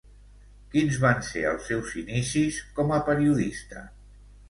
[0.75, 3.89] Quins van ser els seus inicis com a periodista?